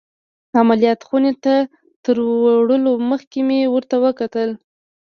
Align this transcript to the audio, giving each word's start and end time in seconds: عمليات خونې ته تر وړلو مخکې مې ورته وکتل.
عمليات 0.61 0.99
خونې 1.07 1.33
ته 1.43 1.55
تر 2.03 2.15
وړلو 2.43 2.93
مخکې 3.11 3.39
مې 3.47 3.59
ورته 3.73 3.95
وکتل. 4.05 4.49